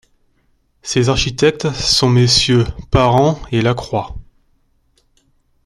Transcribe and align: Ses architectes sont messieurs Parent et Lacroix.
Ses 0.81 1.09
architectes 1.09 1.71
sont 1.73 2.09
messieurs 2.09 2.65
Parent 2.89 3.39
et 3.51 3.61
Lacroix. 3.61 4.15